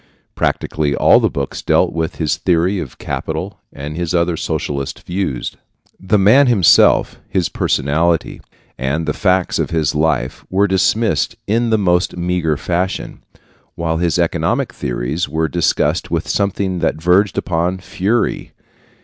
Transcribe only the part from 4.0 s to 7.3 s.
other socialistic views. The man himself,